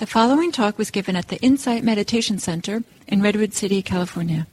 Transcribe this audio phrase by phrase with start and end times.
[0.00, 4.46] The following talk was given at the Insight Meditation Center in Redwood City, California.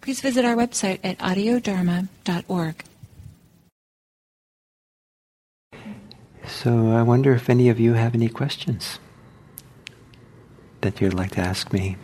[0.00, 2.84] Please visit our website at audiodharma.org.
[6.46, 9.00] So I wonder if any of you have any questions
[10.82, 11.96] that you'd like to ask me.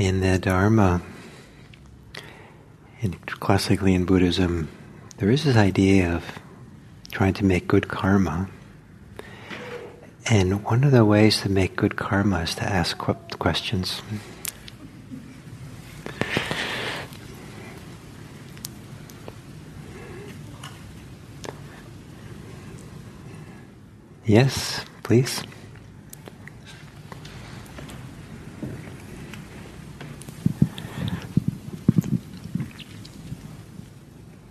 [0.00, 1.02] In the Dharma,
[3.02, 4.70] in, classically in Buddhism,
[5.18, 6.24] there is this idea of
[7.12, 8.48] trying to make good karma.
[10.30, 14.00] And one of the ways to make good karma is to ask questions.
[24.24, 25.42] Yes, please.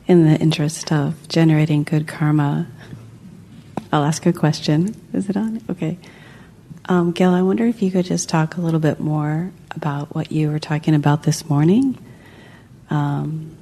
[0.10, 2.66] In the interest of generating good karma,
[3.94, 5.00] I'll ask a question.
[5.14, 5.62] Is it on?
[5.70, 6.00] Okay.
[6.86, 10.32] Um, Gil, I wonder if you could just talk a little bit more about what
[10.32, 11.96] you were talking about this morning.
[12.90, 13.56] Um,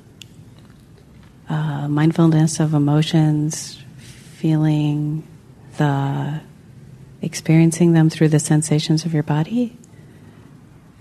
[1.50, 5.28] uh, mindfulness of emotions, feeling
[5.76, 6.40] the
[7.22, 9.78] experiencing them through the sensations of your body,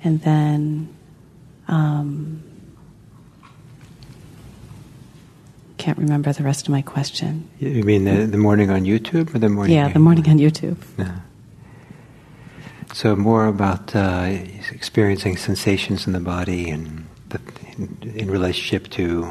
[0.02, 0.92] and then
[1.68, 2.42] um,
[5.86, 7.48] can't remember the rest of my question.
[7.60, 9.76] You mean the, the morning on YouTube or the morning?
[9.76, 10.78] Yeah, the morning on YouTube.
[10.98, 11.20] Yeah.
[12.92, 14.36] So more about uh,
[14.72, 17.40] experiencing sensations in the body and the,
[17.78, 19.30] in, in, relationship to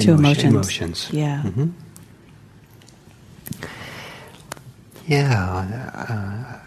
[0.00, 0.52] to emotion, emotions.
[0.52, 1.08] emotions.
[1.12, 1.42] Yeah.
[1.44, 1.70] Mm-hmm.
[5.06, 5.30] Yeah.
[5.94, 6.58] Uh,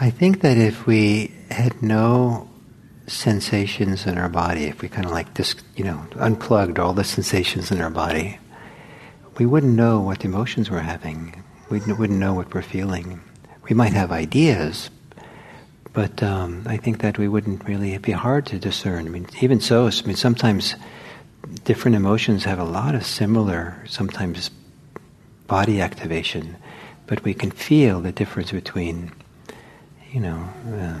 [0.00, 2.48] I think that if we had no
[3.06, 7.04] sensations in our body, if we kind of like just, you know, unplugged all the
[7.04, 8.38] sensations in our body,
[9.38, 11.42] we wouldn't know what emotions we're having.
[11.70, 13.20] We wouldn't know what we're feeling.
[13.68, 14.90] We might have ideas,
[15.92, 19.06] but um, I think that we wouldn't really, it'd be hard to discern.
[19.06, 20.74] I mean, even so, I mean, sometimes
[21.64, 24.50] different emotions have a lot of similar, sometimes
[25.46, 26.56] body activation,
[27.06, 29.12] but we can feel the difference between,
[30.12, 30.98] you know, uh,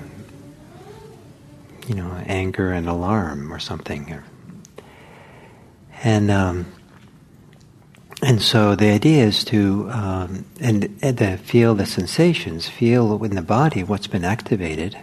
[1.86, 4.22] you know, anger and alarm or something.
[6.02, 6.66] And um,
[8.22, 13.34] and so the idea is to um, and, and to feel the sensations, feel in
[13.34, 14.96] the body what's been activated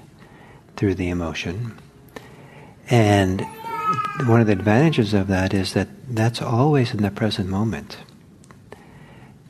[0.75, 1.77] through the emotion.
[2.89, 3.45] And
[4.25, 7.97] one of the advantages of that is that that's always in the present moment.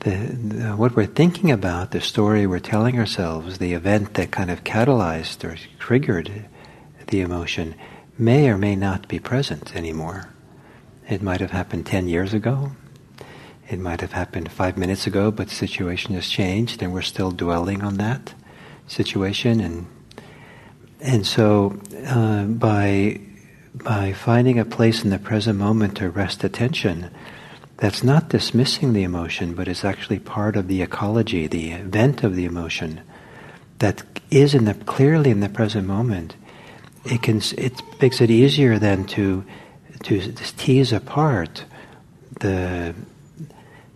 [0.00, 4.50] The, the, what we're thinking about, the story we're telling ourselves, the event that kind
[4.50, 6.46] of catalyzed or triggered
[7.08, 7.74] the emotion
[8.18, 10.28] may or may not be present anymore.
[11.08, 12.72] It might have happened 10 years ago.
[13.68, 17.30] It might have happened five minutes ago, but the situation has changed and we're still
[17.30, 18.34] dwelling on that
[18.86, 19.60] situation.
[19.60, 19.86] And,
[21.00, 23.20] and so uh, by,
[23.74, 27.10] by finding a place in the present moment to rest attention,
[27.78, 32.36] that's not dismissing the emotion, but is actually part of the ecology, the event of
[32.36, 33.00] the emotion
[33.78, 36.36] that is in the, clearly in the present moment
[37.04, 39.44] it can it makes it easier then to
[40.04, 41.64] to tease apart
[42.40, 42.94] the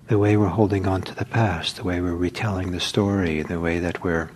[0.08, 3.58] the way we're holding on to the past, the way we're retelling the story, the
[3.58, 4.30] way that we're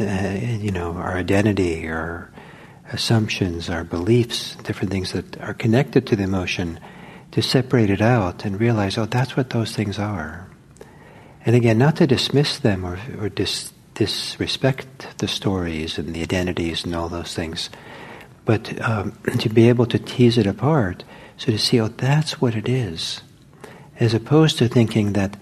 [0.00, 2.30] uh, you know our identity, our
[2.92, 6.78] assumptions, our beliefs, different things that are connected to the emotion,
[7.32, 10.48] to separate it out and realize, oh, that's what those things are.
[11.44, 16.84] And again, not to dismiss them or, or dis, disrespect the stories and the identities
[16.84, 17.70] and all those things,
[18.44, 21.04] but um, to be able to tease it apart,
[21.36, 23.22] so to see, oh, that's what it is,
[23.98, 25.36] as opposed to thinking that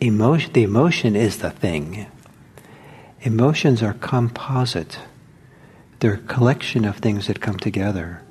[0.00, 2.06] emotion, the emotion is the thing.
[3.22, 4.98] Emotions are composite.
[6.00, 8.22] They're a collection of things that come together.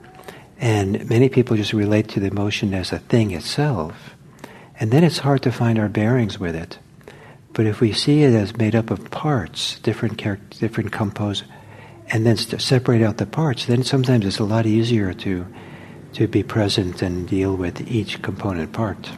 [0.59, 4.15] And many people just relate to the emotion as a thing itself.
[4.79, 6.79] And then it's hard to find our bearings with it.
[7.53, 11.43] But if we see it as made up of parts, different char- different compose,
[12.07, 15.45] and then st- separate out the parts, then sometimes it's a lot easier to
[16.13, 19.11] to be present and deal with each component part.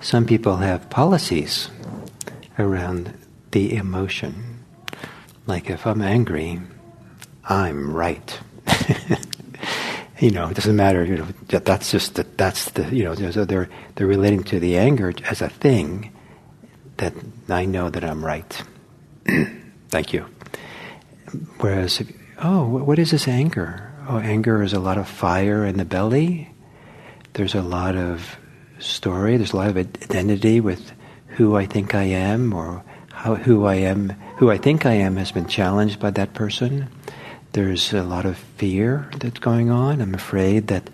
[0.00, 1.70] Some people have policies
[2.58, 3.12] around
[3.52, 4.64] the emotion.
[5.46, 6.60] Like if I'm angry,
[7.48, 8.38] I'm right.
[10.18, 11.04] You know, it doesn't matter.
[11.04, 12.38] You know, that's just that.
[12.38, 13.14] that's the you know.
[13.14, 16.12] So they're they're relating to the anger as a thing
[16.96, 17.12] that
[17.48, 18.62] I know that I'm right.
[19.88, 20.26] Thank you.
[21.58, 22.02] Whereas,
[22.38, 23.92] oh, what is this anger?
[24.08, 26.50] Oh, anger is a lot of fire in the belly.
[27.34, 28.38] There's a lot of
[28.78, 29.36] story.
[29.36, 30.92] There's a lot of identity with
[31.28, 35.16] who I think I am, or how who I am, who I think I am,
[35.16, 36.88] has been challenged by that person.
[37.56, 40.02] There's a lot of fear that's going on.
[40.02, 40.90] I'm afraid that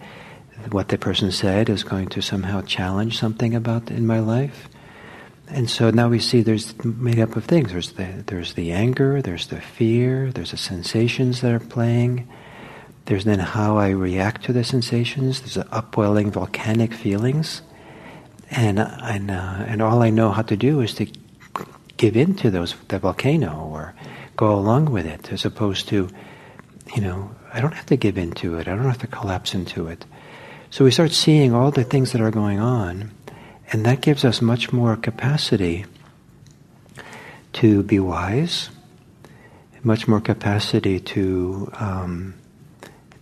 [0.70, 4.68] what the person said is going to somehow challenge something about in my life.
[5.48, 7.72] And so now we see there's made up of things.
[7.72, 12.28] There's the, there's the anger, there's the fear, there's the sensations that are playing.
[13.06, 15.40] There's then how I react to the sensations.
[15.40, 17.62] There's the upwelling volcanic feelings.
[18.52, 21.08] And, and, uh, and all I know how to do is to
[21.96, 23.96] give in to those, the volcano or
[24.36, 26.08] go along with it as opposed to
[26.94, 28.68] you know, I don't have to give in to it.
[28.68, 30.04] I don't have to collapse into it.
[30.70, 33.10] So we start seeing all the things that are going on,
[33.72, 35.84] and that gives us much more capacity
[37.54, 38.70] to be wise,
[39.82, 42.34] much more capacity to um,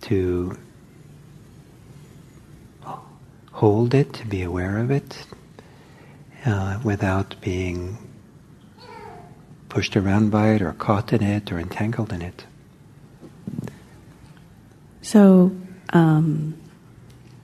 [0.03, 0.57] to
[3.53, 5.27] hold it, to be aware of it,
[6.47, 7.99] uh, without being
[9.69, 12.45] pushed around by it or caught in it or entangled in it.
[15.11, 15.51] So,
[15.93, 16.55] um,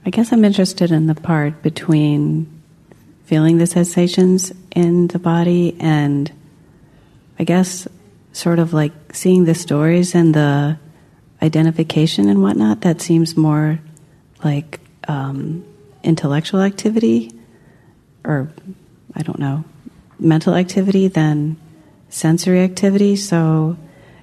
[0.05, 2.47] I guess I'm interested in the part between
[3.25, 6.31] feeling the sensations in the body and
[7.37, 7.85] I guess
[8.31, 10.79] sort of like seeing the stories and the
[11.41, 12.79] identification and whatnot.
[12.87, 13.81] That seems more
[14.45, 14.79] like
[15.09, 15.65] um,
[16.03, 17.33] intellectual activity
[18.23, 18.49] or
[19.13, 19.65] I don't know,
[20.19, 21.57] mental activity than
[22.07, 23.17] sensory activity.
[23.17, 23.75] So,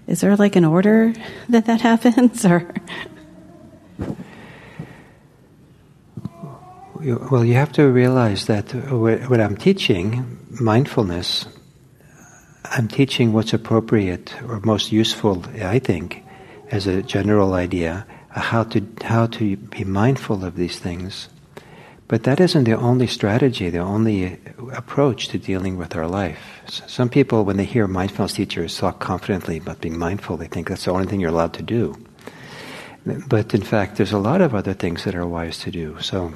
[0.07, 1.13] is there like an order
[1.51, 2.73] that that happens or?
[7.31, 11.47] Well, you have to realize that when I'm teaching mindfulness,
[12.65, 16.25] I'm teaching what's appropriate or most useful, I think,
[16.71, 21.29] as a general idea, uh, how to how to be mindful of these things.
[22.09, 26.39] But that isn't the only strategy, the only uh, approach to dealing with our life.
[26.67, 30.85] Some people, when they hear mindfulness teachers talk confidently about being mindful, they think that's
[30.87, 31.95] the only thing you're allowed to do.
[33.05, 36.01] But in fact, there's a lot of other things that are wise to do.
[36.01, 36.33] So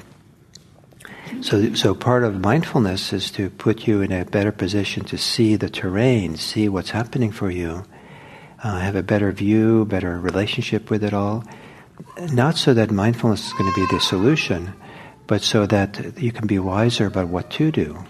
[1.41, 5.55] so, so part of mindfulness is to put you in a better position to see
[5.55, 7.85] the terrain, see what's happening for you,
[8.61, 11.45] uh, have a better view, better relationship with it all.
[12.33, 14.73] Not so that mindfulness is going to be the solution,
[15.27, 18.03] but so that you can be wiser about what to do.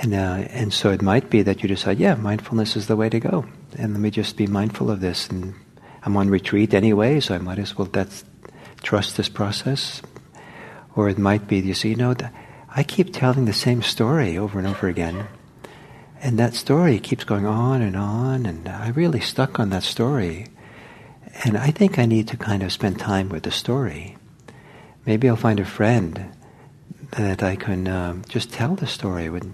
[0.00, 3.10] And, uh, and so it might be that you decide, yeah, mindfulness is the way
[3.10, 3.44] to go.
[3.76, 5.28] And let me just be mindful of this.
[5.28, 5.54] And
[6.02, 8.24] I'm on retreat anyway, so I might as well that's,
[8.82, 10.00] trust this process,
[10.96, 12.14] or it might be, you see, you know,
[12.74, 15.26] I keep telling the same story over and over again.
[16.22, 20.46] And that story keeps going on and on, and I'm really stuck on that story.
[21.44, 24.16] And I think I need to kind of spend time with the story.
[25.06, 26.32] Maybe I'll find a friend
[27.12, 29.52] that I can um, just tell the story with,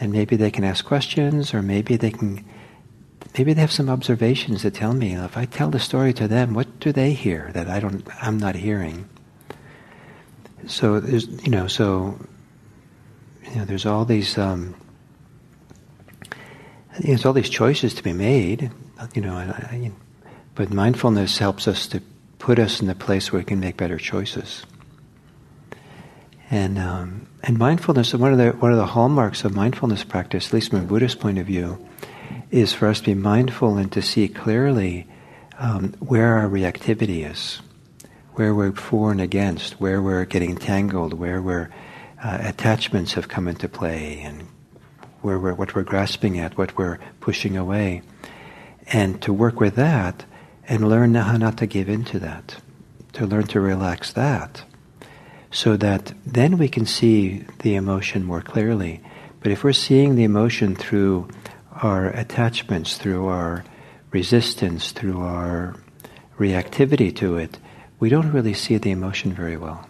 [0.00, 2.44] and maybe they can ask questions, or maybe they can,
[3.38, 5.14] maybe they have some observations to tell me.
[5.14, 8.38] If I tell the story to them, what do they hear that I don't, I'm
[8.38, 9.08] not hearing?
[10.68, 12.18] so there's you know so
[13.44, 14.74] you know there's all these um,
[17.00, 18.70] there's all these choices to be made
[19.14, 19.92] you know I, I,
[20.54, 22.02] but mindfulness helps us to
[22.38, 24.64] put us in the place where we can make better choices
[26.50, 30.52] and um, and mindfulness one of the one of the hallmarks of mindfulness practice at
[30.52, 31.78] least from a Buddhist point of view
[32.50, 35.06] is for us to be mindful and to see clearly
[35.58, 37.60] um, where our reactivity is
[38.38, 41.68] where we're for and against, where we're getting tangled, where we're
[42.22, 44.46] uh, attachments have come into play, and
[45.22, 48.00] where we're, what we're grasping at, what we're pushing away,
[48.92, 50.24] and to work with that
[50.68, 52.56] and learn how not to give in to that,
[53.12, 54.62] to learn to relax that,
[55.50, 59.00] so that then we can see the emotion more clearly.
[59.40, 61.28] But if we're seeing the emotion through
[61.82, 63.64] our attachments, through our
[64.10, 65.76] resistance, through our
[66.38, 67.58] reactivity to it,
[68.00, 69.88] we don't really see the emotion very well.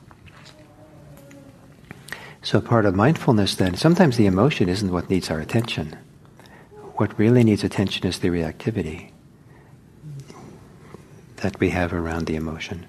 [2.43, 5.97] So, part of mindfulness then, sometimes the emotion isn't what needs our attention.
[6.97, 9.11] What really needs attention is the reactivity
[11.37, 12.87] that we have around the emotion.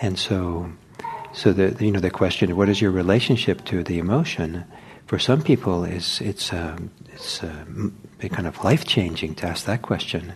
[0.00, 0.72] And so,
[1.32, 4.64] so the you know the question, what is your relationship to the emotion?
[5.08, 7.64] For some people, is it's um, it's uh,
[8.20, 10.34] kind of life changing to ask that question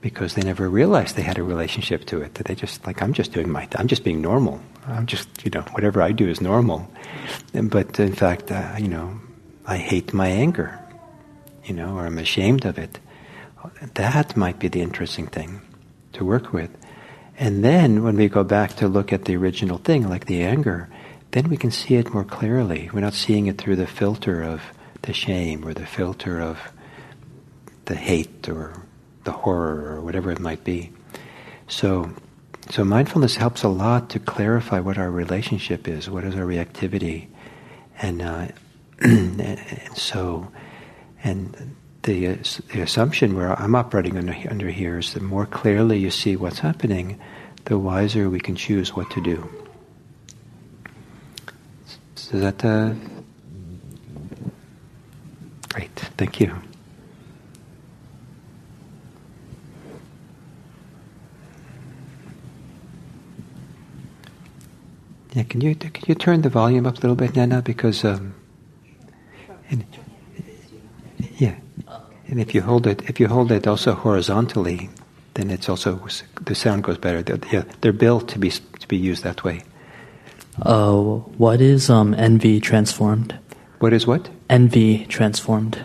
[0.00, 2.32] because they never realized they had a relationship to it.
[2.36, 4.62] That they just like I'm just doing my I'm just being normal.
[4.86, 6.90] I'm just you know whatever I do is normal.
[7.52, 9.20] But in fact, uh, you know,
[9.66, 10.80] I hate my anger,
[11.64, 12.98] you know, or I'm ashamed of it.
[13.92, 15.60] That might be the interesting thing
[16.14, 16.70] to work with.
[17.38, 20.88] And then when we go back to look at the original thing, like the anger,
[21.30, 22.90] then we can see it more clearly.
[22.92, 24.62] We're not seeing it through the filter of
[25.02, 26.58] the shame or the filter of
[27.84, 28.82] the hate or
[29.24, 30.90] the horror or whatever it might be.
[31.68, 32.10] So,
[32.70, 37.28] so mindfulness helps a lot to clarify what our relationship is, what is our reactivity,
[38.00, 38.48] and, uh,
[39.00, 40.50] and so,
[41.22, 42.36] and the,
[42.72, 46.60] the assumption where I'm operating under, under here is the more clearly you see what's
[46.60, 47.20] happening,
[47.66, 49.67] the wiser we can choose what to do.
[52.30, 52.58] So that
[55.70, 55.98] great?
[56.18, 56.54] Thank you.
[65.32, 67.62] Yeah, can you can you turn the volume up a little bit, Nana?
[67.62, 68.34] Because um,
[69.70, 69.86] and,
[71.38, 71.54] yeah,
[72.26, 74.90] and if you hold it, if you hold it also horizontally,
[75.32, 76.06] then it's also
[76.42, 77.22] the sound goes better.
[77.22, 79.62] They're, yeah, they're built to be to be used that way.
[80.62, 80.94] Uh,
[81.38, 83.38] what is um, envy transformed?
[83.78, 84.28] What is what?
[84.50, 85.78] Envy transformed.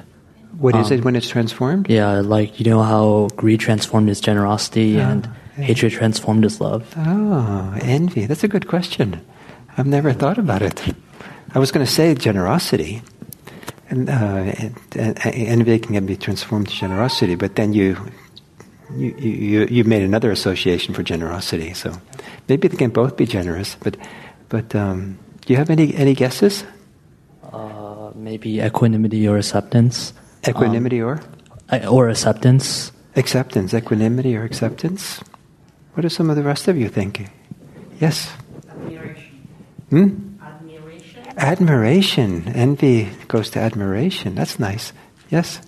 [0.58, 1.90] What is um, it when it's transformed?
[1.90, 6.94] Yeah, like you know how greed transformed is generosity oh, and hatred transformed is love.
[6.98, 8.26] Oh, envy.
[8.26, 9.22] That's a good question.
[9.78, 10.82] I've never thought about it.
[11.54, 13.02] I was going to say generosity,
[13.90, 14.54] and, uh,
[14.96, 17.98] envy can be transformed to generosity, but then you,
[18.96, 21.74] you, you, you've made another association for generosity.
[21.74, 21.94] So
[22.48, 23.98] maybe they can both be generous, but,
[24.54, 26.64] but um, do you have any, any guesses?
[27.42, 30.14] Uh, maybe equanimity or acceptance.
[30.48, 31.08] Equanimity um,
[31.72, 31.88] or?
[31.90, 32.92] Or acceptance.
[33.16, 35.22] Acceptance, equanimity or acceptance.
[35.96, 37.32] What are some of the rest of you think?
[38.00, 38.30] Yes?
[39.90, 40.38] Hmm?
[40.40, 41.24] Admiration.
[41.36, 42.48] Admiration.
[42.50, 44.36] Envy goes to admiration.
[44.36, 44.94] That's nice.
[45.32, 45.62] Yes?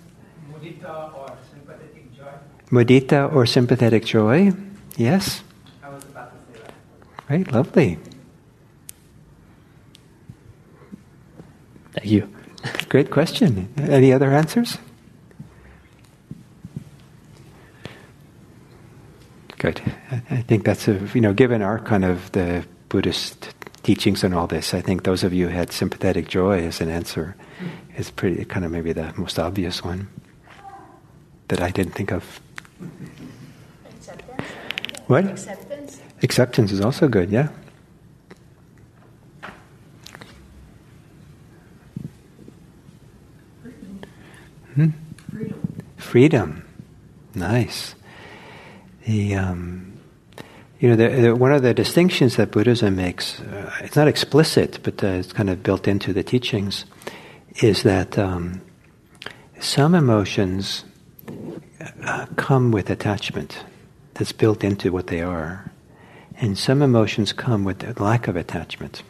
[0.54, 2.32] Mudita or sympathetic joy.
[2.70, 4.52] Mudita or sympathetic joy.
[4.96, 5.42] Yes?
[5.82, 7.26] I was about to say that.
[7.26, 7.98] Great, lovely.
[11.96, 12.28] Thank you.
[12.88, 13.72] Great question.
[13.78, 14.78] Any other answers?
[19.58, 19.80] Good.
[20.30, 24.46] I think that's a, you know, given our kind of the Buddhist teachings and all
[24.46, 27.34] this, I think those of you who had sympathetic joy as an answer
[27.96, 30.08] is pretty kind of maybe the most obvious one
[31.48, 32.40] that I didn't think of.
[33.88, 34.48] Acceptance.
[35.06, 35.24] What?
[35.24, 36.00] Acceptance.
[36.22, 37.48] Acceptance is also good, yeah.
[46.16, 46.64] Freedom.
[47.34, 47.94] Nice.
[49.04, 50.00] The um,
[50.80, 54.78] you know, the, the, one of the distinctions that Buddhism makes, uh, it's not explicit,
[54.82, 56.86] but uh, it's kind of built into the teachings,
[57.56, 58.62] is that um,
[59.60, 60.86] some emotions
[62.06, 63.62] uh, come with attachment
[64.14, 65.70] that's built into what they are,
[66.40, 69.02] and some emotions come with lack of attachment.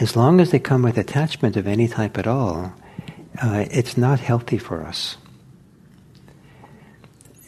[0.00, 2.72] As long as they come with attachment of any type at all,
[3.42, 5.18] uh, it's not healthy for us.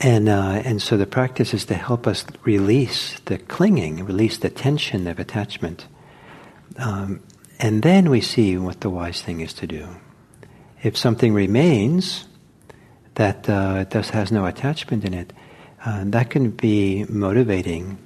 [0.05, 4.51] And, uh, and so the practice is to help us release the clinging, release the
[4.51, 5.87] tension of attachment.
[6.77, 7.23] Um,
[7.59, 9.89] and then we see what the wise thing is to do.
[10.83, 12.27] If something remains
[13.15, 15.33] that uh, thus has no attachment in it,
[15.87, 17.97] uh, that can be motivating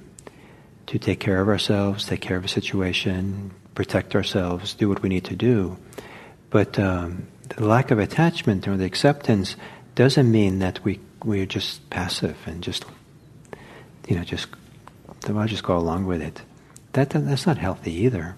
[0.85, 5.09] to take care of ourselves, take care of a situation, protect ourselves, do what we
[5.09, 5.77] need to do.
[6.49, 9.57] But um, the lack of attachment or the acceptance
[9.95, 12.85] doesn't mean that we we're just passive and just,
[14.07, 14.47] you know, just,
[15.27, 16.41] I'll just go along with it.
[16.93, 18.35] That, that's not healthy either,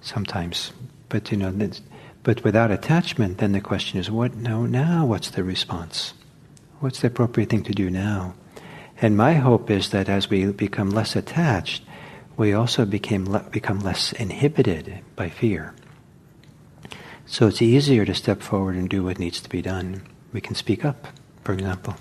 [0.00, 0.72] sometimes.
[1.08, 1.52] But, you know,
[2.22, 6.14] but without attachment, then the question is, what, no, now what's the response?
[6.80, 8.34] What's the appropriate thing to do now?
[9.02, 11.82] And my hope is that as we become less attached,
[12.36, 15.74] we also became le- become less inhibited by fear.
[17.26, 20.02] So it's easier to step forward and do what needs to be done.
[20.32, 21.08] We can speak up,
[21.44, 21.96] for example.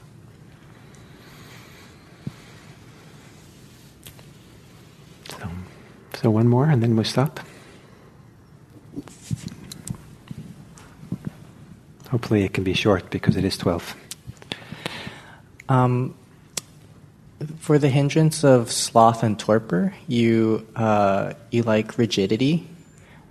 [6.21, 7.39] So one more and then we stop.
[12.09, 13.95] Hopefully it can be short because it is 12.
[15.69, 16.13] Um,
[17.59, 22.67] For the hindrance of sloth and torpor, you uh, you like rigidity.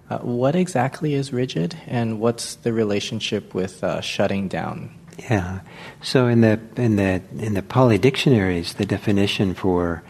[0.08, 4.90] Uh, what exactly is rigid, and what's the relationship with uh, shutting down?
[5.18, 5.60] Yeah.
[6.00, 10.02] So in the in the in the Pali dictionaries, the definition for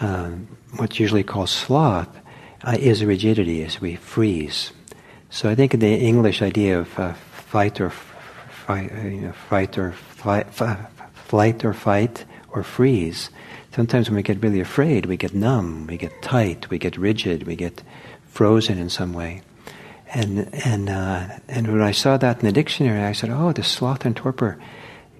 [0.00, 2.21] um, what's usually called sloth
[2.64, 4.72] uh, is rigidity, as we freeze.
[5.30, 9.78] So I think the English idea of uh, fight or fight, uh, you know, fight
[9.78, 13.30] or flight, or fight or freeze.
[13.74, 17.46] Sometimes when we get really afraid, we get numb, we get tight, we get rigid,
[17.46, 17.82] we get
[18.28, 19.42] frozen in some way.
[20.14, 23.62] And and uh, and when I saw that in the dictionary, I said, "Oh, the
[23.62, 24.58] sloth and torpor.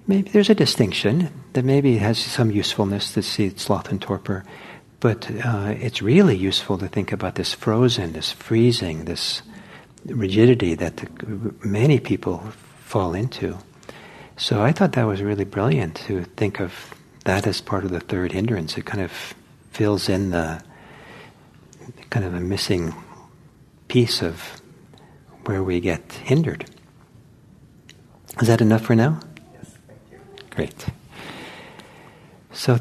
[0.05, 4.43] Maybe there's a distinction that maybe has some usefulness to see sloth and torpor,
[5.03, 9.41] but uh, it's really useful to think about this frozen, this freezing, this
[10.05, 12.37] rigidity that the, many people
[12.85, 13.57] fall into.
[14.37, 16.95] So I thought that was really brilliant to think of
[17.25, 18.77] that as part of the third hindrance.
[18.77, 19.11] It kind of
[19.71, 20.63] fills in the
[22.09, 22.95] kind of a missing
[23.89, 24.61] piece of
[25.43, 26.63] where we get hindered.
[28.41, 29.19] Is that enough for now?
[29.53, 30.19] Yes, thank you.
[30.49, 30.85] Great.
[32.53, 32.71] So